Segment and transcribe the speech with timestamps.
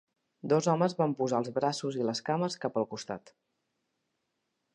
[0.53, 3.35] Dos homes van posar els braços i les cames cap al costat.